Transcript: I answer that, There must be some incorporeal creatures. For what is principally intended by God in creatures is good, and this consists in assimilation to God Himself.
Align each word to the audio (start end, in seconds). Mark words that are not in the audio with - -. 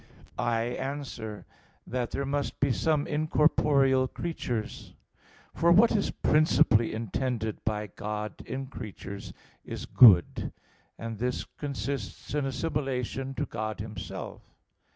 I 0.39 0.63
answer 0.63 1.45
that, 1.85 2.09
There 2.09 2.25
must 2.25 2.59
be 2.59 2.71
some 2.71 3.05
incorporeal 3.05 4.07
creatures. 4.07 4.95
For 5.53 5.71
what 5.71 5.95
is 5.95 6.09
principally 6.09 6.91
intended 6.91 7.63
by 7.63 7.85
God 7.85 8.41
in 8.47 8.65
creatures 8.65 9.31
is 9.63 9.85
good, 9.85 10.51
and 10.97 11.19
this 11.19 11.43
consists 11.45 12.33
in 12.33 12.47
assimilation 12.47 13.35
to 13.35 13.45
God 13.45 13.79
Himself. 13.79 14.41